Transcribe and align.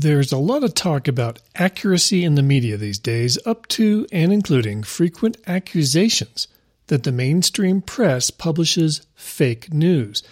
There's 0.00 0.32
a 0.32 0.38
lot 0.38 0.64
of 0.64 0.72
talk 0.72 1.08
about 1.08 1.40
accuracy 1.54 2.24
in 2.24 2.34
the 2.34 2.42
media 2.42 2.78
these 2.78 2.98
days, 2.98 3.38
up 3.44 3.66
to 3.68 4.06
and 4.10 4.32
including 4.32 4.82
frequent 4.82 5.36
accusations 5.46 6.48
that 6.86 7.02
the 7.02 7.12
mainstream 7.12 7.82
press 7.82 8.30
publishes 8.30 9.06
fake 9.14 9.74
news. 9.74 10.22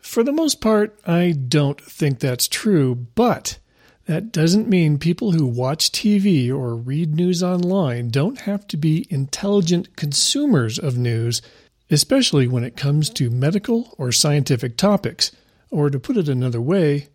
For 0.00 0.22
the 0.22 0.30
most 0.30 0.60
part, 0.60 0.96
I 1.04 1.32
don't 1.32 1.80
think 1.80 2.20
that's 2.20 2.46
true, 2.46 2.94
but 2.94 3.58
that 4.06 4.30
doesn't 4.30 4.68
mean 4.68 4.98
people 4.98 5.32
who 5.32 5.46
watch 5.46 5.90
TV 5.90 6.48
or 6.48 6.76
read 6.76 7.12
news 7.12 7.42
online 7.42 8.08
don't 8.08 8.42
have 8.42 8.68
to 8.68 8.76
be 8.76 9.08
intelligent 9.10 9.96
consumers 9.96 10.78
of 10.78 10.96
news, 10.96 11.42
especially 11.90 12.46
when 12.46 12.62
it 12.62 12.76
comes 12.76 13.10
to 13.10 13.30
medical 13.30 13.96
or 13.98 14.12
scientific 14.12 14.76
topics. 14.76 15.32
Or 15.70 15.90
to 15.90 15.98
put 15.98 16.16
it 16.16 16.28
another 16.28 16.60
way, 16.60 17.08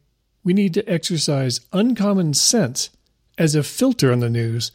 we 0.47 0.53
need 0.53 0.73
to 0.73 0.89
exercise 0.89 1.59
uncommon 1.73 2.33
sense 2.33 2.89
as 3.37 3.53
a 3.53 3.61
filter 3.61 4.13
on 4.13 4.21
the 4.21 4.29
news, 4.29 4.71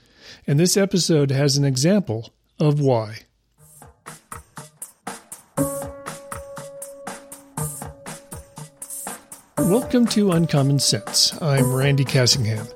and 0.46 0.60
this 0.60 0.76
episode 0.76 1.30
has 1.30 1.56
an 1.56 1.64
example 1.64 2.28
of 2.60 2.78
why. 2.78 3.20
Welcome 9.56 10.04
to 10.08 10.32
Uncommon 10.32 10.78
Sense. 10.78 11.40
I'm 11.40 11.72
Randy 11.72 12.04
Cassingham. 12.04 12.70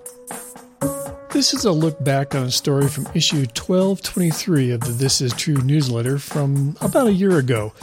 This 1.34 1.52
is 1.52 1.66
a 1.66 1.72
look 1.72 2.02
back 2.02 2.34
on 2.34 2.44
a 2.44 2.50
story 2.50 2.88
from 2.88 3.06
issue 3.12 3.44
1223 3.54 4.70
of 4.70 4.80
the 4.80 4.92
This 4.92 5.20
Is 5.20 5.34
True 5.34 5.56
newsletter 5.56 6.18
from 6.18 6.78
about 6.80 7.08
a 7.08 7.12
year 7.12 7.36
ago 7.36 7.74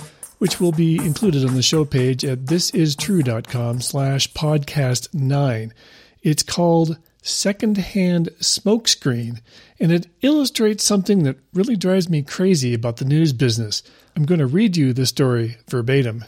which 0.43 0.59
will 0.59 0.73
be 0.73 0.97
included 0.97 1.45
on 1.45 1.55
the 1.55 1.61
show 1.61 1.85
page 1.85 2.25
at 2.25 2.39
thisistrue.com 2.39 3.79
slash 3.79 4.29
podcast 4.34 5.13
9. 5.13 5.73
It's 6.21 6.43
called 6.43 6.97
Secondhand 7.21 8.27
Smokescreen, 8.41 9.39
and 9.79 9.93
it 9.93 10.07
illustrates 10.21 10.84
something 10.84 11.23
that 11.23 11.37
really 11.53 11.77
drives 11.77 12.09
me 12.09 12.23
crazy 12.23 12.73
about 12.73 12.98
the 12.98 13.05
news 13.05 13.31
business. 13.31 13.84
I'm 14.18 14.26
going 14.26 14.40
to 14.40 14.45
read 14.45 14.76
you 14.76 14.91
the 14.91 15.05
story 15.05 15.55
verbatim. 15.70 16.26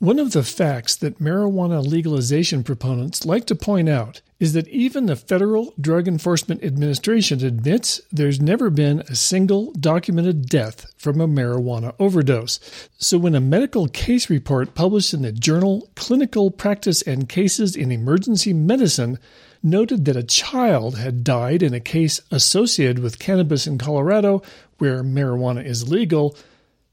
One 0.00 0.20
of 0.20 0.30
the 0.30 0.44
facts 0.44 0.94
that 0.94 1.18
marijuana 1.18 1.84
legalization 1.84 2.62
proponents 2.62 3.26
like 3.26 3.46
to 3.46 3.56
point 3.56 3.88
out 3.88 4.20
is 4.38 4.52
that 4.52 4.68
even 4.68 5.06
the 5.06 5.16
Federal 5.16 5.74
Drug 5.80 6.06
Enforcement 6.06 6.62
Administration 6.62 7.44
admits 7.44 8.00
there's 8.12 8.40
never 8.40 8.70
been 8.70 9.00
a 9.00 9.16
single 9.16 9.72
documented 9.72 10.48
death 10.48 10.86
from 10.96 11.20
a 11.20 11.26
marijuana 11.26 11.96
overdose. 11.98 12.60
So 12.98 13.18
when 13.18 13.34
a 13.34 13.40
medical 13.40 13.88
case 13.88 14.30
report 14.30 14.76
published 14.76 15.14
in 15.14 15.22
the 15.22 15.32
journal 15.32 15.90
Clinical 15.96 16.52
Practice 16.52 17.02
and 17.02 17.28
Cases 17.28 17.74
in 17.74 17.90
Emergency 17.90 18.52
Medicine 18.52 19.18
noted 19.64 20.04
that 20.04 20.14
a 20.14 20.22
child 20.22 20.96
had 20.96 21.24
died 21.24 21.60
in 21.60 21.74
a 21.74 21.80
case 21.80 22.20
associated 22.30 23.00
with 23.00 23.18
cannabis 23.18 23.66
in 23.66 23.78
Colorado 23.78 24.42
where 24.78 25.02
marijuana 25.02 25.64
is 25.64 25.90
legal, 25.90 26.36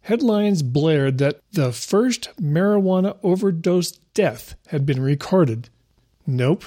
headlines 0.06 0.62
blared 0.62 1.18
that 1.18 1.42
the 1.54 1.72
first 1.72 2.30
marijuana 2.40 3.18
overdose 3.24 3.92
death 4.14 4.56
had 4.68 4.86
been 4.86 5.02
recorded. 5.02 5.68
Nope. 6.28 6.66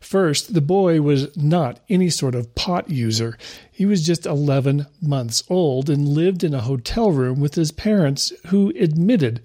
First, 0.00 0.54
the 0.54 0.62
boy 0.62 1.02
was 1.02 1.36
not 1.36 1.80
any 1.90 2.08
sort 2.08 2.34
of 2.34 2.54
pot 2.54 2.88
user. 2.88 3.36
He 3.70 3.84
was 3.84 4.06
just 4.06 4.24
11 4.24 4.86
months 5.02 5.42
old 5.50 5.90
and 5.90 6.08
lived 6.08 6.42
in 6.42 6.54
a 6.54 6.62
hotel 6.62 7.10
room 7.10 7.40
with 7.40 7.56
his 7.56 7.72
parents, 7.72 8.32
who 8.46 8.72
admitted 8.78 9.42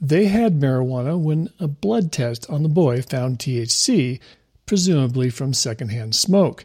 they 0.00 0.26
had 0.26 0.60
marijuana 0.60 1.18
when 1.18 1.50
a 1.58 1.66
blood 1.66 2.12
test 2.12 2.48
on 2.48 2.62
the 2.62 2.68
boy 2.68 3.02
found 3.02 3.38
THC, 3.38 4.20
presumably 4.66 5.30
from 5.30 5.52
secondhand 5.52 6.14
smoke. 6.14 6.64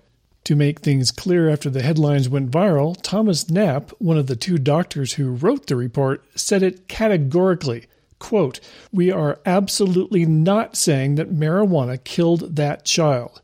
To 0.49 0.55
make 0.55 0.79
things 0.79 1.11
clear 1.11 1.47
after 1.47 1.69
the 1.69 1.83
headlines 1.83 2.27
went 2.27 2.49
viral, 2.49 2.99
Thomas 3.03 3.51
Knapp, 3.51 3.91
one 3.99 4.17
of 4.17 4.25
the 4.25 4.35
two 4.35 4.57
doctors 4.57 5.13
who 5.13 5.29
wrote 5.29 5.67
the 5.67 5.75
report, 5.75 6.25
said 6.33 6.63
it 6.63 6.87
categorically. 6.87 7.85
Quote, 8.17 8.59
We 8.91 9.11
are 9.11 9.39
absolutely 9.45 10.25
not 10.25 10.75
saying 10.75 11.13
that 11.15 11.31
marijuana 11.31 12.03
killed 12.03 12.55
that 12.55 12.83
child. 12.83 13.43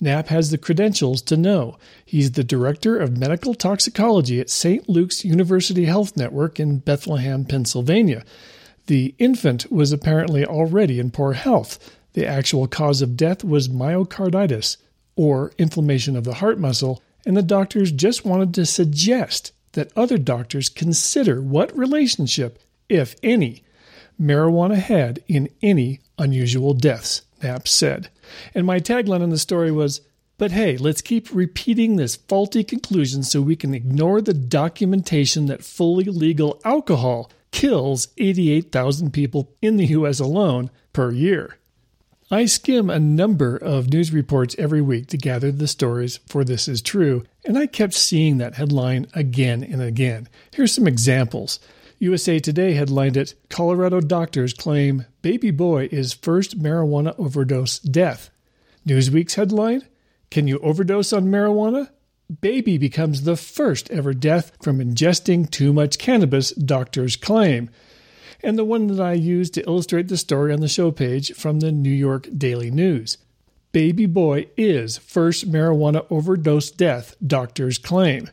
Knapp 0.00 0.28
has 0.28 0.50
the 0.50 0.56
credentials 0.56 1.20
to 1.20 1.36
know. 1.36 1.76
He's 2.02 2.32
the 2.32 2.44
director 2.44 2.96
of 2.96 3.18
medical 3.18 3.52
toxicology 3.52 4.40
at 4.40 4.48
St. 4.48 4.88
Luke's 4.88 5.26
University 5.26 5.84
Health 5.84 6.16
Network 6.16 6.58
in 6.58 6.78
Bethlehem, 6.78 7.44
Pennsylvania. 7.44 8.24
The 8.86 9.14
infant 9.18 9.70
was 9.70 9.92
apparently 9.92 10.46
already 10.46 10.98
in 10.98 11.10
poor 11.10 11.34
health. 11.34 11.94
The 12.14 12.26
actual 12.26 12.66
cause 12.66 13.02
of 13.02 13.18
death 13.18 13.44
was 13.44 13.68
myocarditis 13.68 14.78
or 15.18 15.52
inflammation 15.58 16.16
of 16.16 16.22
the 16.22 16.34
heart 16.34 16.60
muscle, 16.60 17.02
and 17.26 17.36
the 17.36 17.42
doctors 17.42 17.90
just 17.90 18.24
wanted 18.24 18.54
to 18.54 18.64
suggest 18.64 19.52
that 19.72 19.90
other 19.96 20.16
doctors 20.16 20.68
consider 20.68 21.42
what 21.42 21.76
relationship, 21.76 22.62
if 22.88 23.16
any, 23.20 23.64
marijuana 24.20 24.76
had 24.76 25.22
in 25.26 25.48
any 25.60 25.98
unusual 26.18 26.72
deaths, 26.72 27.22
Knapp 27.42 27.66
said. 27.66 28.08
And 28.54 28.64
my 28.64 28.78
tagline 28.78 29.20
on 29.20 29.30
the 29.30 29.38
story 29.38 29.72
was, 29.72 30.02
but 30.38 30.52
hey, 30.52 30.76
let's 30.76 31.02
keep 31.02 31.34
repeating 31.34 31.96
this 31.96 32.14
faulty 32.14 32.62
conclusion 32.62 33.24
so 33.24 33.42
we 33.42 33.56
can 33.56 33.74
ignore 33.74 34.20
the 34.20 34.34
documentation 34.34 35.46
that 35.46 35.64
fully 35.64 36.04
legal 36.04 36.60
alcohol 36.64 37.28
kills 37.50 38.06
88,000 38.18 39.12
people 39.12 39.52
in 39.60 39.78
the 39.78 39.86
US 39.86 40.20
alone 40.20 40.70
per 40.92 41.10
year. 41.10 41.57
I 42.30 42.44
skim 42.44 42.90
a 42.90 43.00
number 43.00 43.56
of 43.56 43.90
news 43.90 44.12
reports 44.12 44.54
every 44.58 44.82
week 44.82 45.06
to 45.08 45.16
gather 45.16 45.50
the 45.50 45.66
stories 45.66 46.18
for 46.26 46.44
This 46.44 46.68
Is 46.68 46.82
True, 46.82 47.24
and 47.46 47.56
I 47.56 47.66
kept 47.66 47.94
seeing 47.94 48.36
that 48.36 48.56
headline 48.56 49.06
again 49.14 49.64
and 49.64 49.80
again. 49.80 50.28
Here's 50.52 50.72
some 50.72 50.86
examples. 50.86 51.58
USA 52.00 52.38
Today 52.38 52.74
headlined 52.74 53.16
it 53.16 53.32
Colorado 53.48 54.02
doctors 54.02 54.52
claim 54.52 55.06
baby 55.22 55.50
boy 55.50 55.88
is 55.90 56.12
first 56.12 56.58
marijuana 56.58 57.18
overdose 57.18 57.78
death. 57.78 58.28
Newsweek's 58.86 59.36
headline 59.36 59.86
Can 60.30 60.46
you 60.46 60.58
overdose 60.58 61.14
on 61.14 61.28
marijuana? 61.28 61.88
Baby 62.42 62.76
becomes 62.76 63.22
the 63.22 63.36
first 63.36 63.90
ever 63.90 64.12
death 64.12 64.52
from 64.62 64.80
ingesting 64.80 65.50
too 65.50 65.72
much 65.72 65.96
cannabis, 65.96 66.50
doctors 66.50 67.16
claim 67.16 67.70
and 68.42 68.58
the 68.58 68.64
one 68.64 68.86
that 68.88 69.00
I 69.00 69.12
used 69.12 69.54
to 69.54 69.66
illustrate 69.66 70.08
the 70.08 70.16
story 70.16 70.52
on 70.52 70.60
the 70.60 70.68
show 70.68 70.90
page 70.90 71.32
from 71.34 71.60
the 71.60 71.72
New 71.72 71.90
York 71.90 72.28
Daily 72.36 72.70
News. 72.70 73.18
Baby 73.72 74.06
boy 74.06 74.46
is 74.56 74.98
first 74.98 75.50
marijuana 75.50 76.06
overdose 76.10 76.70
death, 76.70 77.14
doctors 77.24 77.78
claim. 77.78 78.30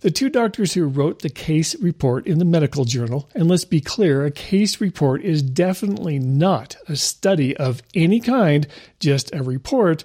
The 0.00 0.10
two 0.10 0.30
doctors 0.30 0.72
who 0.74 0.86
wrote 0.86 1.22
the 1.22 1.30
case 1.30 1.76
report 1.76 2.26
in 2.26 2.38
the 2.38 2.44
medical 2.44 2.84
journal, 2.84 3.28
and 3.34 3.48
let's 3.48 3.64
be 3.64 3.80
clear, 3.80 4.24
a 4.24 4.32
case 4.32 4.80
report 4.80 5.22
is 5.22 5.42
definitely 5.42 6.18
not 6.18 6.76
a 6.88 6.96
study 6.96 7.56
of 7.56 7.82
any 7.94 8.18
kind, 8.18 8.66
just 8.98 9.32
a 9.32 9.44
report, 9.44 10.04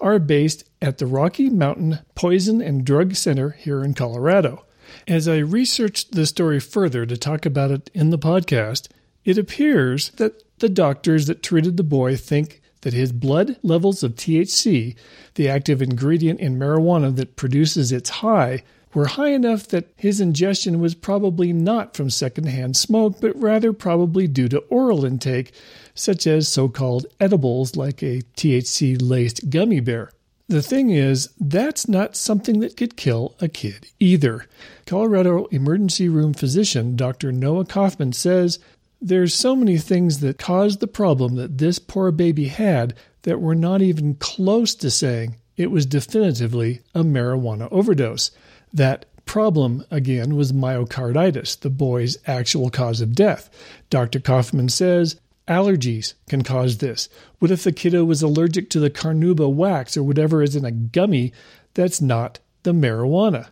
are 0.00 0.18
based 0.18 0.64
at 0.80 0.98
the 0.98 1.06
Rocky 1.06 1.50
Mountain 1.50 1.98
Poison 2.14 2.62
and 2.62 2.86
Drug 2.86 3.14
Center 3.14 3.50
here 3.50 3.84
in 3.84 3.92
Colorado. 3.92 4.64
As 5.06 5.28
I 5.28 5.38
researched 5.38 6.12
the 6.12 6.26
story 6.26 6.60
further 6.60 7.06
to 7.06 7.16
talk 7.16 7.46
about 7.46 7.70
it 7.70 7.90
in 7.94 8.10
the 8.10 8.18
podcast, 8.18 8.88
it 9.24 9.38
appears 9.38 10.10
that 10.12 10.42
the 10.58 10.68
doctors 10.68 11.26
that 11.26 11.42
treated 11.42 11.76
the 11.76 11.82
boy 11.82 12.16
think 12.16 12.60
that 12.82 12.92
his 12.92 13.12
blood 13.12 13.56
levels 13.62 14.02
of 14.02 14.14
THC, 14.14 14.94
the 15.34 15.48
active 15.48 15.80
ingredient 15.80 16.40
in 16.40 16.58
marijuana 16.58 17.14
that 17.16 17.36
produces 17.36 17.90
its 17.90 18.10
high, 18.10 18.62
were 18.92 19.06
high 19.06 19.30
enough 19.30 19.66
that 19.68 19.92
his 19.96 20.20
ingestion 20.20 20.80
was 20.80 20.94
probably 20.94 21.52
not 21.52 21.96
from 21.96 22.08
secondhand 22.08 22.76
smoke, 22.76 23.20
but 23.20 23.34
rather 23.40 23.72
probably 23.72 24.28
due 24.28 24.48
to 24.48 24.58
oral 24.70 25.04
intake, 25.04 25.52
such 25.94 26.26
as 26.26 26.46
so 26.46 26.68
called 26.68 27.06
edibles 27.18 27.74
like 27.74 28.02
a 28.02 28.22
THC 28.36 28.96
laced 29.00 29.50
gummy 29.50 29.80
bear. 29.80 30.10
The 30.48 30.62
thing 30.62 30.90
is, 30.90 31.30
that's 31.40 31.88
not 31.88 32.16
something 32.16 32.60
that 32.60 32.76
could 32.76 32.96
kill 32.96 33.34
a 33.40 33.48
kid 33.48 33.88
either. 33.98 34.46
Colorado 34.86 35.46
emergency 35.46 36.08
room 36.08 36.34
physician 36.34 36.96
Dr. 36.96 37.32
Noah 37.32 37.64
Kaufman 37.64 38.12
says 38.12 38.58
there's 39.00 39.34
so 39.34 39.56
many 39.56 39.78
things 39.78 40.20
that 40.20 40.38
caused 40.38 40.80
the 40.80 40.86
problem 40.86 41.36
that 41.36 41.58
this 41.58 41.78
poor 41.78 42.10
baby 42.10 42.48
had 42.48 42.94
that 43.22 43.40
we're 43.40 43.54
not 43.54 43.80
even 43.80 44.14
close 44.16 44.74
to 44.74 44.90
saying 44.90 45.36
it 45.56 45.70
was 45.70 45.86
definitively 45.86 46.80
a 46.94 47.02
marijuana 47.02 47.68
overdose. 47.70 48.30
That 48.72 49.06
problem, 49.24 49.84
again, 49.90 50.36
was 50.36 50.52
myocarditis, 50.52 51.58
the 51.60 51.70
boy's 51.70 52.18
actual 52.26 52.70
cause 52.70 53.00
of 53.00 53.14
death. 53.14 53.48
Dr. 53.88 54.20
Kaufman 54.20 54.68
says 54.68 55.16
Allergies 55.46 56.14
can 56.28 56.42
cause 56.42 56.78
this. 56.78 57.08
What 57.38 57.50
if 57.50 57.64
the 57.64 57.72
kiddo 57.72 58.04
was 58.04 58.22
allergic 58.22 58.70
to 58.70 58.80
the 58.80 58.90
carnauba 58.90 59.52
wax 59.52 59.96
or 59.96 60.02
whatever 60.02 60.42
is 60.42 60.56
in 60.56 60.64
a 60.64 60.70
gummy 60.70 61.32
that's 61.74 62.00
not 62.00 62.38
the 62.62 62.72
marijuana? 62.72 63.48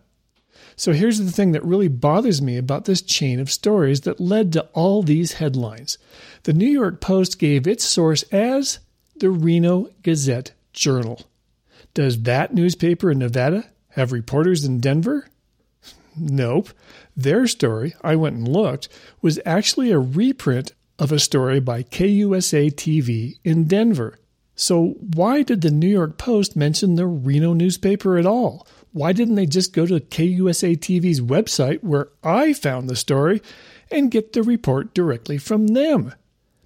So 0.75 0.93
here's 0.93 1.19
the 1.19 1.31
thing 1.31 1.53
that 1.53 1.65
really 1.65 1.89
bothers 1.89 2.41
me 2.41 2.56
about 2.56 2.87
this 2.87 3.03
chain 3.03 3.39
of 3.41 3.50
stories 3.50 4.03
that 4.03 4.21
led 4.21 4.53
to 4.55 4.62
all 4.73 5.03
these 5.03 5.35
headlines. 5.35 5.99
The 6.44 6.55
New 6.55 6.69
York 6.69 7.00
Post 7.00 7.39
gave 7.39 7.67
its 7.67 7.85
source 7.85 8.23
as 8.33 8.79
the 9.17 9.31
Reno 9.31 9.91
Gazette 10.03 10.53
Journal. 10.73 11.27
Does 11.93 12.23
that 12.23 12.55
newspaper 12.55 13.11
in 13.11 13.19
Nevada 13.19 13.67
have 13.91 14.12
reporters 14.12 14.65
in 14.65 14.81
Denver? 14.81 15.29
Nope. 16.17 16.71
Their 17.15 17.47
story, 17.47 17.95
I 18.03 18.17
went 18.17 18.37
and 18.37 18.49
looked, 18.49 18.88
was 19.21 19.38
actually 19.45 19.91
a 19.91 19.99
reprint 19.99 20.73
of 20.99 21.12
a 21.12 21.19
story 21.19 21.61
by 21.61 21.83
KUSA 21.83 22.73
TV 22.73 23.39
in 23.44 23.65
Denver. 23.65 24.19
So, 24.55 24.97
why 25.15 25.43
did 25.43 25.62
the 25.62 25.71
New 25.71 25.89
York 25.89 26.19
Post 26.19 26.56
mention 26.56 26.94
the 26.94 27.06
Reno 27.06 27.55
newspaper 27.55 28.19
at 28.19 28.27
all? 28.27 28.67
Why 28.93 29.12
didn't 29.12 29.37
they 29.37 29.47
just 29.47 29.73
go 29.73 29.87
to 29.87 30.00
KUSA 30.00 30.77
TV's 30.77 31.21
website 31.21 31.83
where 31.83 32.09
I 32.23 32.53
found 32.53 32.89
the 32.89 32.97
story 32.97 33.41
and 33.91 34.11
get 34.11 34.33
the 34.33 34.43
report 34.43 34.94
directly 34.94 35.39
from 35.39 35.69
them? 35.69 36.15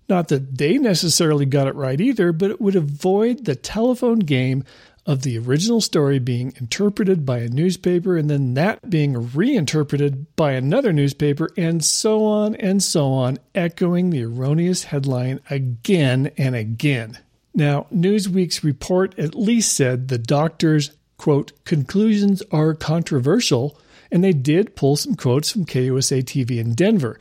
Not 0.08 0.28
that 0.28 0.58
they 0.58 0.78
necessarily 0.78 1.46
got 1.46 1.68
it 1.68 1.74
right 1.74 2.00
either, 2.00 2.32
but 2.32 2.50
it 2.50 2.60
would 2.60 2.76
avoid 2.76 3.44
the 3.44 3.56
telephone 3.56 4.20
game 4.20 4.64
of 5.06 5.22
the 5.22 5.38
original 5.38 5.80
story 5.80 6.18
being 6.18 6.52
interpreted 6.56 7.24
by 7.24 7.38
a 7.38 7.48
newspaper 7.48 8.16
and 8.16 8.28
then 8.28 8.54
that 8.54 8.90
being 8.90 9.30
reinterpreted 9.32 10.34
by 10.34 10.52
another 10.52 10.92
newspaper, 10.92 11.48
and 11.56 11.84
so 11.84 12.24
on 12.24 12.56
and 12.56 12.82
so 12.82 13.12
on, 13.12 13.38
echoing 13.54 14.10
the 14.10 14.24
erroneous 14.24 14.84
headline 14.84 15.40
again 15.48 16.30
and 16.36 16.56
again. 16.56 17.18
Now, 17.54 17.86
Newsweek's 17.94 18.62
report 18.62 19.18
at 19.18 19.34
least 19.34 19.74
said 19.74 20.08
the 20.08 20.18
doctor's, 20.18 20.90
quote, 21.16 21.52
conclusions 21.64 22.42
are 22.50 22.74
controversial, 22.74 23.78
and 24.10 24.22
they 24.22 24.32
did 24.32 24.76
pull 24.76 24.96
some 24.96 25.14
quotes 25.14 25.52
from 25.52 25.64
KUSA 25.64 26.24
TV 26.24 26.58
in 26.58 26.74
Denver. 26.74 27.18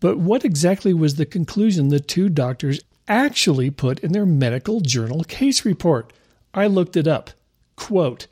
But 0.00 0.18
what 0.18 0.44
exactly 0.44 0.94
was 0.94 1.16
the 1.16 1.26
conclusion 1.26 1.88
the 1.88 2.00
two 2.00 2.28
doctors 2.28 2.80
actually 3.08 3.70
put 3.70 4.00
in 4.00 4.12
their 4.12 4.24
medical 4.24 4.80
journal 4.80 5.24
case 5.24 5.64
report? 5.64 6.12
I 6.54 6.68
looked 6.68 6.96
it 6.96 7.06
up. 7.06 7.30
Quote, 7.76 8.26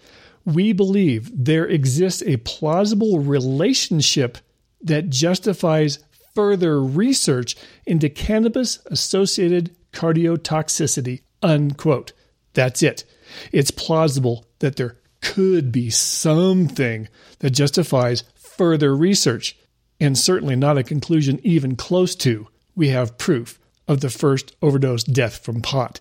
we 0.44 0.72
believe 0.72 1.30
there 1.32 1.66
exists 1.66 2.22
a 2.22 2.36
plausible 2.38 3.20
relationship 3.20 4.38
that 4.80 5.10
justifies 5.10 5.98
further 6.34 6.82
research 6.82 7.56
into 7.86 8.08
cannabis 8.08 8.78
associated 8.86 9.74
cardiotoxicity. 9.92 11.22
Unquote. 11.42 12.12
That's 12.54 12.82
it. 12.82 13.04
It's 13.50 13.70
plausible 13.70 14.46
that 14.58 14.76
there 14.76 14.98
could 15.20 15.72
be 15.72 15.90
something 15.90 17.08
that 17.38 17.50
justifies 17.50 18.24
further 18.34 18.94
research, 18.94 19.56
and 20.00 20.18
certainly 20.18 20.56
not 20.56 20.78
a 20.78 20.82
conclusion 20.82 21.40
even 21.42 21.76
close 21.76 22.14
to. 22.16 22.48
We 22.74 22.88
have 22.88 23.18
proof 23.18 23.58
of 23.88 24.00
the 24.00 24.10
first 24.10 24.54
overdose 24.60 25.04
death 25.04 25.38
from 25.38 25.62
pot. 25.62 26.00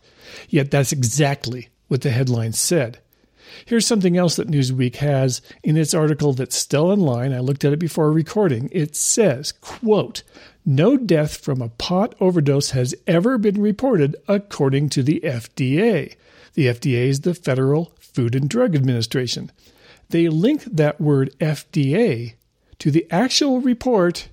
Yet 0.50 0.72
that's 0.72 0.92
exactly 0.92 1.70
what 1.92 2.00
the 2.04 2.10
headline 2.10 2.54
said. 2.54 3.00
Here's 3.66 3.86
something 3.86 4.16
else 4.16 4.38
that 4.38 4.50
Newsweek 4.50 4.96
has 4.96 5.42
in 5.62 5.76
its 5.76 5.94
article 5.94 6.32
that's 6.32 6.56
still 6.56 6.90
online. 6.90 7.34
I 7.34 7.40
looked 7.40 7.66
at 7.66 7.74
it 7.74 7.80
before 7.80 8.14
recording. 8.14 8.70
It 8.72 8.96
says, 8.96 9.52
quote, 9.52 10.24
no 10.66 10.96
death 10.96 11.36
from 11.36 11.62
a 11.62 11.68
pot 11.68 12.16
overdose 12.22 12.72
has 12.72 12.96
ever 13.08 13.38
been 13.38 13.60
reported 13.60 14.16
according 14.30 14.88
to 14.92 15.04
the 15.04 15.20
FDA. 15.22 16.16
The 16.54 16.68
FDA 16.68 17.08
is 17.08 17.22
the 17.22 17.34
Federal 17.34 17.92
Food 18.00 18.36
and 18.36 18.50
Drug 18.50 18.74
Administration. 18.74 19.52
They 20.12 20.30
link 20.30 20.64
that 20.64 21.02
word 21.02 21.36
FDA 21.40 22.36
to 22.80 22.90
the 22.90 23.06
actual 23.12 23.60
report 23.60 24.30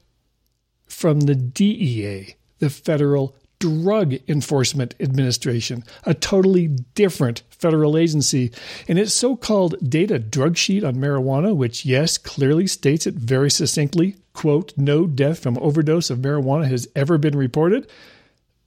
from 0.86 1.22
the 1.22 1.34
DEA, 1.34 2.36
the 2.60 2.70
Federal 2.70 3.34
Drug 3.58 4.14
Enforcement 4.28 4.94
Administration, 5.00 5.84
a 6.04 6.14
totally 6.14 6.68
different 6.68 7.42
federal 7.50 7.96
agency. 7.96 8.52
And 8.86 8.98
its 8.98 9.12
so 9.12 9.36
called 9.36 9.74
data 9.90 10.18
drug 10.18 10.56
sheet 10.56 10.84
on 10.84 10.96
marijuana, 10.96 11.54
which, 11.54 11.84
yes, 11.84 12.18
clearly 12.18 12.66
states 12.66 13.06
it 13.06 13.14
very 13.14 13.50
succinctly 13.50 14.16
quote, 14.38 14.72
no 14.76 15.04
death 15.04 15.40
from 15.40 15.58
overdose 15.58 16.10
of 16.10 16.20
marijuana 16.20 16.68
has 16.68 16.86
ever 16.94 17.18
been 17.18 17.36
reported. 17.36 17.90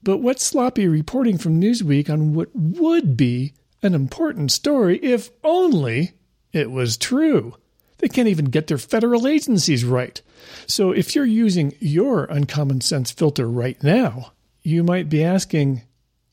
But 0.04 0.18
what 0.18 0.42
sloppy 0.42 0.86
reporting 0.86 1.38
from 1.38 1.62
Newsweek 1.62 2.10
on 2.10 2.34
what 2.34 2.50
would 2.54 3.16
be 3.16 3.54
an 3.82 3.96
important 3.96 4.52
story 4.52 4.98
if 4.98 5.30
only 5.46 6.12
it 6.52 6.72
was 6.72 6.98
true. 6.98 7.56
They 8.00 8.10
can't 8.10 8.28
even 8.28 8.46
get 8.46 8.68
their 8.68 8.78
federal 8.78 9.26
agencies 9.26 9.86
right. 9.86 10.22
So 10.68 10.92
if 10.92 11.16
you're 11.16 11.24
using 11.24 11.74
your 11.80 12.26
uncommon 12.26 12.82
sense 12.82 13.10
filter 13.10 13.50
right 13.50 13.82
now, 13.82 14.34
you 14.64 14.84
might 14.84 15.10
be 15.10 15.24
asking, 15.24 15.84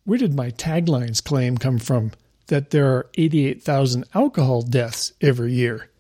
where 0.04 0.19
did 0.19 0.34
my 0.34 0.50
taglines 0.50 1.22
claim 1.22 1.58
come 1.58 1.78
from 1.78 2.12
that 2.46 2.70
there 2.70 2.86
are 2.86 3.10
88,000 3.16 4.04
alcohol 4.14 4.62
deaths 4.62 5.12
every 5.20 5.52
year? 5.52 5.90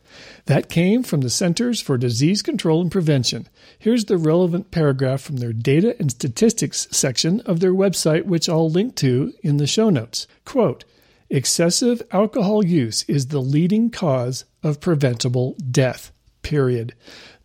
That 0.46 0.70
came 0.70 1.02
from 1.02 1.20
the 1.20 1.30
Centers 1.30 1.80
for 1.80 1.98
Disease 1.98 2.40
Control 2.40 2.80
and 2.80 2.90
Prevention. 2.90 3.48
Here's 3.78 4.06
the 4.06 4.16
relevant 4.16 4.70
paragraph 4.70 5.20
from 5.20 5.36
their 5.36 5.52
data 5.52 5.94
and 5.98 6.10
statistics 6.10 6.88
section 6.90 7.40
of 7.42 7.60
their 7.60 7.74
website, 7.74 8.24
which 8.24 8.48
I'll 8.48 8.70
link 8.70 8.96
to 8.96 9.34
in 9.42 9.58
the 9.58 9.66
show 9.66 9.90
notes. 9.90 10.26
Quote, 10.44 10.84
Excessive 11.30 12.02
alcohol 12.10 12.64
use 12.64 13.02
is 13.02 13.26
the 13.26 13.42
leading 13.42 13.90
cause 13.90 14.46
of 14.62 14.80
preventable 14.80 15.54
death. 15.70 16.10
Period. 16.40 16.94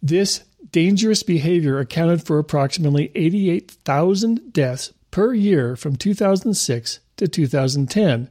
This 0.01 0.45
dangerous 0.73 1.23
behavior 1.23 1.79
accounted 1.79 2.25
for 2.25 2.37
approximately 2.39 3.11
88,000 3.15 4.51
deaths 4.51 4.91
per 5.11 5.33
year 5.33 5.77
from 5.77 5.95
2006 5.95 6.99
to 7.15 7.27
2010 7.27 8.29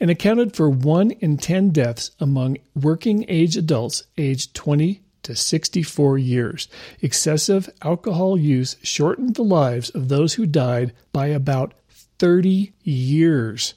and 0.00 0.10
accounted 0.10 0.56
for 0.56 0.70
1 0.70 1.10
in 1.12 1.36
10 1.36 1.70
deaths 1.70 2.10
among 2.18 2.56
working 2.74 3.24
age 3.28 3.56
adults 3.56 4.04
aged 4.16 4.54
20 4.54 5.02
to 5.22 5.36
64 5.36 6.18
years. 6.18 6.66
Excessive 7.02 7.68
alcohol 7.82 8.38
use 8.38 8.76
shortened 8.82 9.34
the 9.34 9.44
lives 9.44 9.90
of 9.90 10.08
those 10.08 10.34
who 10.34 10.46
died 10.46 10.94
by 11.12 11.26
about 11.26 11.74
30 12.18 12.72
years. 12.82 13.74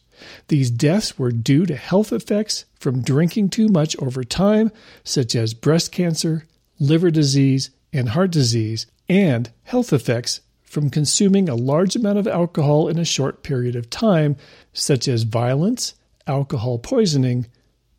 These 0.47 0.71
deaths 0.71 1.19
were 1.19 1.33
due 1.33 1.65
to 1.65 1.75
health 1.75 2.13
effects 2.13 2.63
from 2.79 3.01
drinking 3.01 3.49
too 3.49 3.67
much 3.67 3.97
over 3.97 4.23
time, 4.23 4.71
such 5.03 5.35
as 5.35 5.53
breast 5.53 5.91
cancer, 5.91 6.47
liver 6.79 7.11
disease, 7.11 7.71
and 7.93 8.09
heart 8.09 8.31
disease, 8.31 8.85
and 9.07 9.51
health 9.63 9.93
effects 9.93 10.41
from 10.63 10.89
consuming 10.89 11.47
a 11.47 11.55
large 11.55 11.95
amount 11.95 12.17
of 12.17 12.27
alcohol 12.27 12.87
in 12.87 12.97
a 12.97 13.05
short 13.05 13.43
period 13.43 13.75
of 13.75 13.89
time, 13.89 14.35
such 14.73 15.07
as 15.07 15.23
violence, 15.23 15.93
alcohol 16.27 16.79
poisoning, 16.79 17.47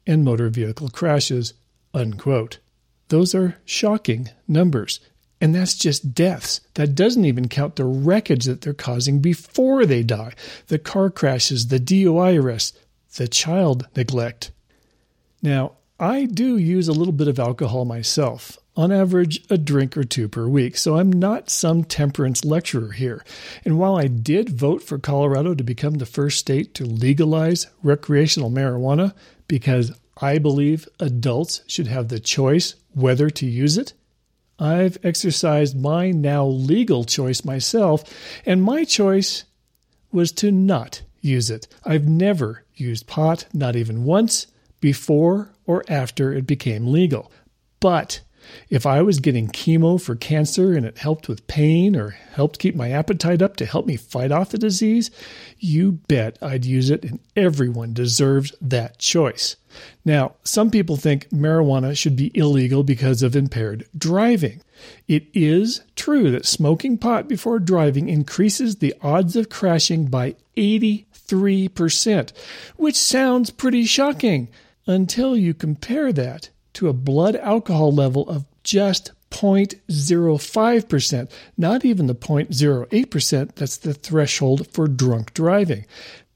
and 0.06 0.24
motor 0.24 0.48
vehicle 0.48 0.88
crashes. 0.88 1.54
Unquote. 1.94 2.58
Those 3.08 3.34
are 3.34 3.56
shocking 3.64 4.28
numbers. 4.46 5.00
And 5.40 5.54
that's 5.54 5.76
just 5.76 6.14
deaths. 6.14 6.60
That 6.74 6.94
doesn't 6.94 7.24
even 7.24 7.48
count 7.48 7.76
the 7.76 7.84
wreckage 7.84 8.44
that 8.46 8.62
they're 8.62 8.74
causing 8.74 9.20
before 9.20 9.86
they 9.86 10.02
die 10.02 10.34
the 10.66 10.78
car 10.78 11.10
crashes, 11.10 11.68
the 11.68 11.78
DUI 11.78 12.40
arrests, 12.40 12.78
the 13.16 13.28
child 13.28 13.86
neglect. 13.96 14.50
Now, 15.42 15.72
I 16.00 16.26
do 16.26 16.56
use 16.56 16.88
a 16.88 16.92
little 16.92 17.12
bit 17.12 17.28
of 17.28 17.38
alcohol 17.38 17.84
myself 17.84 18.58
on 18.76 18.92
average, 18.92 19.42
a 19.48 19.56
drink 19.56 19.96
or 19.96 20.04
two 20.04 20.28
per 20.28 20.46
week. 20.46 20.76
So 20.76 20.98
I'm 20.98 21.10
not 21.10 21.48
some 21.48 21.82
temperance 21.84 22.44
lecturer 22.44 22.92
here. 22.92 23.24
And 23.64 23.78
while 23.78 23.96
I 23.96 24.06
did 24.06 24.50
vote 24.50 24.82
for 24.82 24.98
Colorado 24.98 25.54
to 25.54 25.64
become 25.64 25.94
the 25.94 26.06
first 26.06 26.38
state 26.38 26.74
to 26.74 26.84
legalize 26.84 27.66
recreational 27.82 28.50
marijuana 28.50 29.14
because 29.48 29.92
I 30.20 30.38
believe 30.38 30.88
adults 31.00 31.62
should 31.66 31.86
have 31.86 32.08
the 32.08 32.20
choice 32.20 32.74
whether 32.92 33.30
to 33.30 33.46
use 33.46 33.78
it, 33.78 33.92
I've 34.58 34.98
exercised 35.02 35.78
my 35.78 36.10
now 36.10 36.46
legal 36.46 37.04
choice 37.04 37.44
myself, 37.44 38.04
and 38.46 38.62
my 38.62 38.84
choice 38.84 39.44
was 40.10 40.32
to 40.32 40.50
not 40.50 41.02
use 41.20 41.50
it. 41.50 41.66
I've 41.84 42.08
never 42.08 42.64
used 42.74 43.06
pot, 43.06 43.46
not 43.52 43.76
even 43.76 44.04
once, 44.04 44.46
before 44.80 45.52
or 45.66 45.84
after 45.88 46.32
it 46.32 46.46
became 46.46 46.86
legal. 46.86 47.30
But 47.80 48.20
if 48.68 48.86
I 48.86 49.02
was 49.02 49.20
getting 49.20 49.48
chemo 49.48 50.00
for 50.00 50.14
cancer 50.14 50.74
and 50.74 50.84
it 50.84 50.98
helped 50.98 51.28
with 51.28 51.46
pain 51.46 51.96
or 51.96 52.10
helped 52.10 52.58
keep 52.58 52.74
my 52.74 52.90
appetite 52.90 53.42
up 53.42 53.56
to 53.56 53.66
help 53.66 53.86
me 53.86 53.96
fight 53.96 54.32
off 54.32 54.50
the 54.50 54.58
disease, 54.58 55.10
you 55.58 55.92
bet 56.08 56.38
I'd 56.42 56.64
use 56.64 56.90
it, 56.90 57.04
and 57.04 57.20
everyone 57.34 57.92
deserves 57.92 58.52
that 58.60 58.98
choice. 58.98 59.56
Now, 60.04 60.34
some 60.42 60.70
people 60.70 60.96
think 60.96 61.28
marijuana 61.30 61.96
should 61.96 62.16
be 62.16 62.30
illegal 62.34 62.82
because 62.82 63.22
of 63.22 63.36
impaired 63.36 63.86
driving. 63.96 64.62
It 65.08 65.26
is 65.34 65.82
true 65.94 66.30
that 66.30 66.46
smoking 66.46 66.98
pot 66.98 67.28
before 67.28 67.58
driving 67.58 68.08
increases 68.08 68.76
the 68.76 68.94
odds 69.02 69.36
of 69.36 69.48
crashing 69.48 70.06
by 70.06 70.36
83%, 70.56 72.32
which 72.76 72.96
sounds 72.96 73.50
pretty 73.50 73.84
shocking 73.84 74.48
until 74.86 75.36
you 75.36 75.52
compare 75.52 76.12
that 76.12 76.50
to 76.76 76.88
a 76.88 76.92
blood 76.92 77.34
alcohol 77.36 77.92
level 77.92 78.28
of 78.28 78.44
just 78.62 79.12
0.05%, 79.30 81.30
not 81.56 81.84
even 81.84 82.06
the 82.06 82.14
0.08% 82.14 83.54
that's 83.54 83.78
the 83.78 83.94
threshold 83.94 84.68
for 84.68 84.86
drunk 84.86 85.34
driving. 85.34 85.84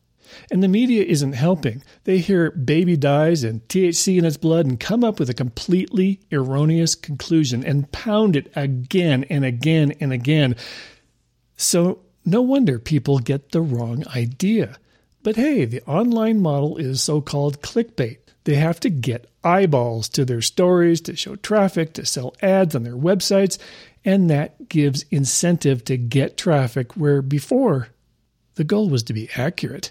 And 0.50 0.62
the 0.62 0.68
media 0.68 1.04
isn't 1.04 1.32
helping. 1.32 1.82
They 2.04 2.18
hear 2.18 2.50
baby 2.50 2.96
dies 2.96 3.44
and 3.44 3.66
THC 3.68 4.18
in 4.18 4.24
its 4.24 4.36
blood 4.36 4.66
and 4.66 4.78
come 4.78 5.04
up 5.04 5.18
with 5.18 5.30
a 5.30 5.34
completely 5.34 6.20
erroneous 6.32 6.94
conclusion 6.94 7.64
and 7.64 7.90
pound 7.92 8.36
it 8.36 8.50
again 8.54 9.24
and 9.24 9.44
again 9.44 9.92
and 10.00 10.12
again. 10.12 10.56
So, 11.56 12.00
no 12.24 12.42
wonder 12.42 12.78
people 12.78 13.18
get 13.20 13.52
the 13.52 13.60
wrong 13.60 14.04
idea. 14.14 14.78
But 15.22 15.36
hey, 15.36 15.64
the 15.64 15.82
online 15.82 16.40
model 16.40 16.76
is 16.76 17.02
so 17.02 17.20
called 17.20 17.62
clickbait. 17.62 18.18
They 18.44 18.54
have 18.54 18.78
to 18.80 18.90
get 18.90 19.28
eyeballs 19.42 20.08
to 20.10 20.24
their 20.24 20.40
stories, 20.40 21.00
to 21.02 21.16
show 21.16 21.34
traffic, 21.36 21.94
to 21.94 22.06
sell 22.06 22.34
ads 22.40 22.76
on 22.76 22.84
their 22.84 22.96
websites, 22.96 23.58
and 24.04 24.30
that 24.30 24.68
gives 24.68 25.04
incentive 25.10 25.84
to 25.84 25.96
get 25.96 26.36
traffic 26.36 26.96
where 26.96 27.22
before 27.22 27.88
the 28.54 28.62
goal 28.64 28.88
was 28.88 29.02
to 29.04 29.12
be 29.12 29.28
accurate. 29.36 29.90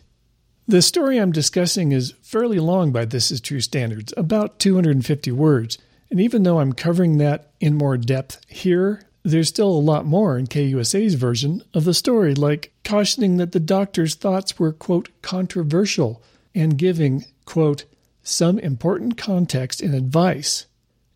The 0.68 0.82
story 0.82 1.20
I'm 1.20 1.32
discussing 1.32 1.92
is 1.92 2.16
fairly 2.24 2.58
long 2.58 2.92
by 2.92 3.06
This 3.06 3.30
Is 3.30 3.40
True 3.40 3.60
standards, 3.60 4.16
about 4.18 4.58
250 4.58 5.32
words. 5.32 5.78
And 6.10 6.20
even 6.20 6.42
though 6.42 6.60
I'm 6.60 6.74
covering 6.74 7.20
that 7.20 7.52
in 7.60 7.76
more 7.76 7.98
depth 7.98 8.44
here, 8.48 9.04
there's 9.22 9.48
still 9.48 9.70
a 9.70 9.78
lot 9.78 10.08
more 10.08 10.40
in 10.40 10.48
KUSA's 10.48 11.14
version 11.14 11.64
of 11.76 11.84
the 11.84 11.94
story, 11.94 12.34
like 12.34 12.74
cautioning 12.84 13.38
that 13.38 13.52
the 13.52 13.60
doctor's 13.60 14.16
thoughts 14.16 14.58
were, 14.58 14.74
quote, 14.74 15.10
controversial 15.22 16.24
and 16.56 16.80
giving, 16.80 17.26
quote, 17.46 17.86
some 18.24 18.58
important 18.58 19.18
context 19.18 19.82
and 19.82 19.94
advice. 19.94 20.66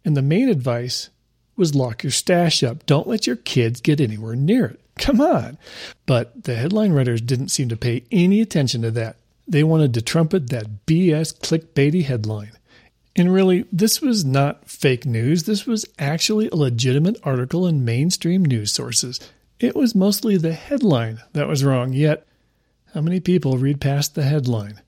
And 0.06 0.16
the 0.16 0.22
main 0.22 0.48
advice 0.48 1.10
was 1.56 1.74
lock 1.74 2.04
your 2.04 2.12
stash 2.12 2.62
up. 2.62 2.86
Don't 2.86 3.08
let 3.08 3.26
your 3.26 3.36
kids 3.36 3.82
get 3.82 4.00
anywhere 4.00 4.36
near 4.36 4.66
it. 4.66 4.80
Come 5.00 5.22
on. 5.22 5.58
But 6.06 6.44
the 6.44 6.56
headline 6.56 6.92
writers 6.92 7.22
didn't 7.22 7.50
seem 7.50 7.70
to 7.70 7.78
pay 7.78 8.04
any 8.12 8.42
attention 8.42 8.84
to 8.84 8.92
that. 8.92 9.16
They 9.50 9.64
wanted 9.64 9.96
to 9.96 10.04
trumpet 10.04 10.52
that 10.52 10.86
BS 10.86 11.36
clickbaity 11.40 12.06
headline. 12.06 12.52
And 13.16 13.34
really, 13.34 13.66
this 13.72 14.00
was 14.00 14.24
not 14.24 14.70
fake 14.70 15.08
news. 15.08 15.44
This 15.44 15.66
was 15.66 15.88
actually 15.98 16.50
a 16.50 16.56
legitimate 16.56 17.18
article 17.24 17.66
in 17.66 17.84
mainstream 17.84 18.46
news 18.46 18.72
sources. 18.72 19.20
It 19.60 19.76
was 19.76 19.96
mostly 19.96 20.38
the 20.38 20.54
headline 20.54 21.22
that 21.34 21.48
was 21.48 21.64
wrong, 21.64 21.94
yet, 21.94 22.28
how 22.94 23.02
many 23.02 23.20
people 23.20 23.58
read 23.58 23.82
past 23.82 24.14
the 24.14 24.22
headline? 24.22 24.82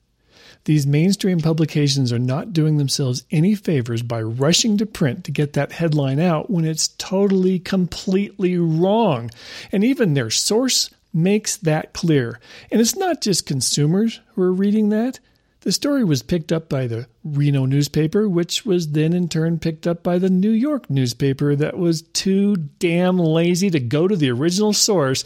These 0.64 0.86
mainstream 0.86 1.40
publications 1.40 2.12
are 2.12 2.20
not 2.20 2.52
doing 2.52 2.76
themselves 2.76 3.24
any 3.32 3.56
favors 3.56 4.02
by 4.02 4.22
rushing 4.22 4.78
to 4.78 4.86
print 4.86 5.24
to 5.24 5.32
get 5.32 5.54
that 5.54 5.72
headline 5.72 6.20
out 6.20 6.50
when 6.50 6.64
it's 6.64 6.86
totally, 6.86 7.58
completely 7.58 8.56
wrong. 8.56 9.28
And 9.72 9.82
even 9.82 10.14
their 10.14 10.30
source 10.30 10.88
makes 11.12 11.56
that 11.58 11.92
clear. 11.92 12.40
And 12.70 12.80
it's 12.80 12.96
not 12.96 13.20
just 13.20 13.46
consumers 13.46 14.20
who 14.34 14.42
are 14.42 14.52
reading 14.52 14.88
that. 14.90 15.20
The 15.60 15.72
story 15.72 16.02
was 16.02 16.24
picked 16.24 16.50
up 16.50 16.68
by 16.68 16.88
the 16.88 17.06
Reno 17.22 17.66
newspaper, 17.66 18.28
which 18.28 18.66
was 18.66 18.90
then 18.90 19.12
in 19.12 19.28
turn 19.28 19.60
picked 19.60 19.86
up 19.86 20.02
by 20.02 20.18
the 20.18 20.30
New 20.30 20.50
York 20.50 20.90
newspaper 20.90 21.54
that 21.54 21.78
was 21.78 22.02
too 22.02 22.56
damn 22.56 23.18
lazy 23.18 23.70
to 23.70 23.78
go 23.78 24.08
to 24.08 24.16
the 24.16 24.30
original 24.30 24.72
source. 24.72 25.24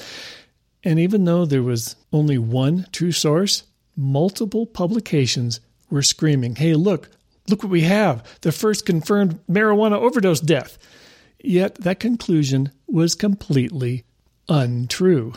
And 0.84 0.98
even 1.00 1.24
though 1.24 1.46
there 1.46 1.62
was 1.62 1.96
only 2.12 2.36
one 2.36 2.86
true 2.92 3.12
source, 3.12 3.62
multiple 3.96 4.66
publications 4.66 5.60
were 5.88 6.02
screaming, 6.02 6.56
Hey, 6.56 6.74
look, 6.74 7.08
look 7.48 7.62
what 7.62 7.72
we 7.72 7.82
have 7.82 8.22
the 8.42 8.52
first 8.52 8.84
confirmed 8.84 9.40
marijuana 9.48 9.96
overdose 9.96 10.40
death. 10.40 10.76
Yet 11.42 11.76
that 11.76 12.00
conclusion 12.00 12.72
was 12.86 13.14
completely 13.14 14.04
untrue. 14.48 15.32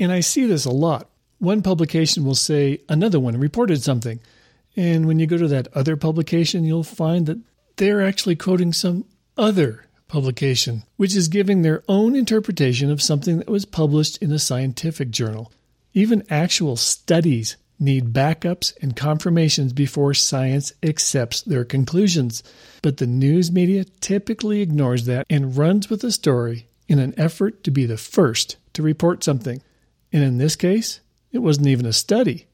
And 0.00 0.12
I 0.12 0.20
see 0.20 0.46
this 0.46 0.64
a 0.64 0.70
lot. 0.70 1.10
One 1.38 1.62
publication 1.62 2.24
will 2.24 2.34
say 2.34 2.80
another 2.88 3.20
one 3.20 3.38
reported 3.38 3.82
something. 3.82 4.20
And 4.76 5.06
when 5.06 5.18
you 5.18 5.26
go 5.26 5.38
to 5.38 5.48
that 5.48 5.68
other 5.74 5.96
publication, 5.96 6.64
you'll 6.64 6.84
find 6.84 7.26
that 7.26 7.38
they're 7.76 8.02
actually 8.02 8.36
quoting 8.36 8.72
some 8.72 9.04
other 9.36 9.86
publication, 10.08 10.84
which 10.96 11.14
is 11.14 11.28
giving 11.28 11.62
their 11.62 11.82
own 11.88 12.16
interpretation 12.16 12.90
of 12.90 13.02
something 13.02 13.38
that 13.38 13.48
was 13.48 13.64
published 13.64 14.18
in 14.18 14.32
a 14.32 14.38
scientific 14.38 15.10
journal. 15.10 15.52
Even 15.94 16.24
actual 16.30 16.76
studies 16.76 17.56
need 17.78 18.12
backups 18.12 18.72
and 18.82 18.96
confirmations 18.96 19.72
before 19.72 20.14
science 20.14 20.72
accepts 20.82 21.42
their 21.42 21.64
conclusions. 21.64 22.42
But 22.82 22.96
the 22.96 23.06
news 23.06 23.52
media 23.52 23.84
typically 24.00 24.60
ignores 24.60 25.06
that 25.06 25.26
and 25.30 25.56
runs 25.56 25.88
with 25.88 26.00
the 26.00 26.10
story 26.10 26.68
in 26.88 26.98
an 26.98 27.14
effort 27.16 27.62
to 27.64 27.70
be 27.70 27.86
the 27.86 27.96
first 27.96 28.56
to 28.72 28.82
report 28.82 29.22
something. 29.22 29.62
And 30.12 30.22
in 30.22 30.38
this 30.38 30.56
case, 30.56 31.00
it 31.32 31.38
wasn't 31.38 31.68
even 31.68 31.86
a 31.86 31.92
study. 31.92 32.46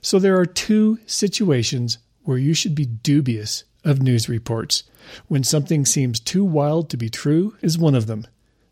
So 0.00 0.18
there 0.18 0.38
are 0.38 0.46
two 0.46 0.98
situations 1.06 1.98
where 2.22 2.38
you 2.38 2.54
should 2.54 2.74
be 2.74 2.86
dubious 2.86 3.64
of 3.84 4.02
news 4.02 4.28
reports. 4.28 4.84
When 5.28 5.42
something 5.42 5.84
seems 5.84 6.20
too 6.20 6.44
wild 6.44 6.90
to 6.90 6.96
be 6.96 7.08
true 7.08 7.56
is 7.62 7.78
one 7.78 7.94
of 7.94 8.06
them. 8.06 8.26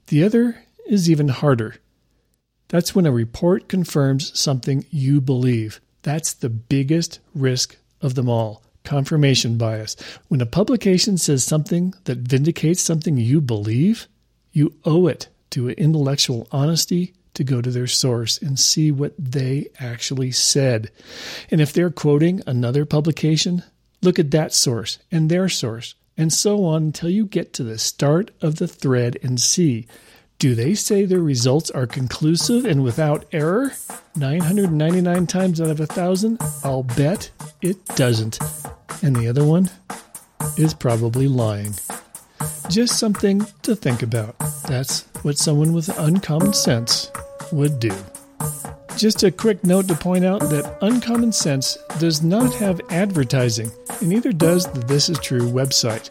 The 0.08 0.22
other 0.22 0.64
is 0.86 1.10
even 1.10 1.28
harder. 1.28 1.76
That's 2.68 2.94
when 2.94 3.06
a 3.06 3.12
report 3.12 3.68
confirms 3.68 4.38
something 4.38 4.84
you 4.90 5.20
believe. 5.20 5.80
That's 6.02 6.32
the 6.32 6.48
biggest 6.48 7.20
risk 7.34 7.76
of 8.00 8.14
them 8.14 8.28
all 8.28 8.62
confirmation 8.86 9.58
bias. 9.58 9.96
When 10.28 10.40
a 10.40 10.46
publication 10.46 11.18
says 11.18 11.44
something 11.44 11.92
that 12.04 12.18
vindicates 12.18 12.80
something 12.80 13.16
you 13.18 13.40
believe, 13.40 14.06
you 14.52 14.74
owe 14.84 15.08
it 15.08 15.28
to 15.50 15.70
intellectual 15.70 16.46
honesty 16.52 17.12
to 17.36 17.44
go 17.44 17.62
to 17.62 17.70
their 17.70 17.86
source 17.86 18.38
and 18.38 18.58
see 18.58 18.90
what 18.90 19.14
they 19.18 19.68
actually 19.78 20.32
said. 20.32 20.90
And 21.50 21.60
if 21.60 21.72
they're 21.72 21.90
quoting 21.90 22.42
another 22.46 22.84
publication, 22.84 23.62
look 24.02 24.18
at 24.18 24.32
that 24.32 24.52
source 24.52 24.98
and 25.10 25.30
their 25.30 25.48
source, 25.48 25.94
and 26.16 26.32
so 26.32 26.64
on 26.64 26.84
until 26.84 27.10
you 27.10 27.26
get 27.26 27.52
to 27.54 27.64
the 27.64 27.78
start 27.78 28.30
of 28.40 28.56
the 28.56 28.68
thread 28.68 29.18
and 29.22 29.40
see 29.40 29.86
do 30.38 30.54
they 30.54 30.74
say 30.74 31.06
their 31.06 31.20
results 31.20 31.70
are 31.70 31.86
conclusive 31.86 32.66
and 32.66 32.84
without 32.84 33.24
error? 33.32 33.72
999 34.16 35.26
times 35.26 35.62
out 35.62 35.70
of 35.70 35.80
a 35.80 35.86
thousand, 35.86 36.38
I'll 36.62 36.82
bet 36.82 37.30
it 37.62 37.82
doesn't. 37.96 38.38
And 39.02 39.16
the 39.16 39.28
other 39.28 39.44
one 39.44 39.70
is 40.58 40.74
probably 40.74 41.26
lying. 41.26 41.74
Just 42.68 42.98
something 42.98 43.46
to 43.62 43.74
think 43.74 44.02
about. 44.02 44.38
That's 44.68 45.04
what 45.22 45.38
someone 45.38 45.72
with 45.72 45.88
uncommon 45.98 46.52
sense 46.52 47.10
would 47.52 47.78
do. 47.80 47.94
Just 48.96 49.22
a 49.22 49.30
quick 49.30 49.62
note 49.64 49.88
to 49.88 49.94
point 49.94 50.24
out 50.24 50.40
that 50.40 50.78
Uncommon 50.80 51.32
Sense 51.32 51.76
does 51.98 52.22
not 52.22 52.54
have 52.54 52.80
advertising, 52.90 53.70
and 54.00 54.08
neither 54.08 54.32
does 54.32 54.66
the 54.72 54.80
This 54.80 55.08
Is 55.08 55.18
True 55.18 55.50
website. 55.50 56.10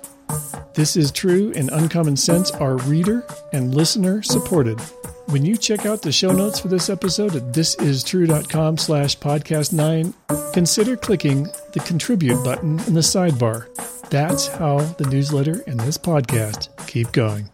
This 0.75 0.95
is 0.95 1.11
True 1.11 1.51
and 1.55 1.69
Uncommon 1.71 2.17
Sense 2.17 2.51
are 2.51 2.77
reader 2.77 3.25
and 3.53 3.73
listener 3.73 4.21
supported. 4.21 4.79
When 5.27 5.43
you 5.43 5.57
check 5.57 5.85
out 5.87 6.03
the 6.03 6.11
show 6.11 6.31
notes 6.31 6.59
for 6.59 6.67
this 6.67 6.89
episode 6.89 7.35
at 7.35 7.51
thisistrue.com 7.53 8.77
slash 8.77 9.17
podcast 9.17 9.73
9, 9.73 10.13
consider 10.53 10.95
clicking 10.95 11.43
the 11.73 11.79
contribute 11.85 12.43
button 12.43 12.79
in 12.81 12.93
the 12.93 13.01
sidebar. 13.01 13.65
That's 14.09 14.47
how 14.47 14.77
the 14.77 15.09
newsletter 15.09 15.63
and 15.65 15.79
this 15.79 15.97
podcast 15.97 16.69
keep 16.85 17.11
going. 17.11 17.49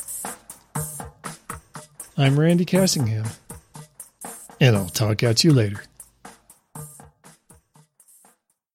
I'm 2.17 2.37
Randy 2.37 2.65
Cassingham, 2.65 3.31
and 4.61 4.77
I'll 4.77 4.85
talk 4.87 5.23
at 5.23 5.43
you 5.43 5.51
later. 5.51 5.83